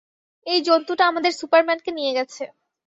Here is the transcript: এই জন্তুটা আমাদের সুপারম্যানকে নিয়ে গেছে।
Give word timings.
এই 0.45 0.59
জন্তুটা 0.67 1.03
আমাদের 1.07 1.31
সুপারম্যানকে 1.39 1.91
নিয়ে 1.97 2.15
গেছে। 2.17 2.43